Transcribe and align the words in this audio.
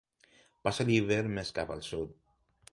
Passa 0.67 0.87
l'hivern 0.87 1.37
més 1.37 1.53
cap 1.61 1.77
al 1.77 1.87
sud. 1.91 2.19